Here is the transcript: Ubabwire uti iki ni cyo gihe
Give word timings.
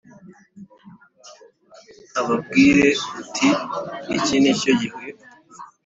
Ubabwire 2.21 2.87
uti 3.21 3.49
iki 4.17 4.35
ni 4.41 4.51
cyo 4.59 4.71
gihe 4.79 5.01